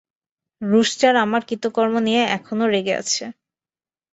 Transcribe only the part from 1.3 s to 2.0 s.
কৃতকর্ম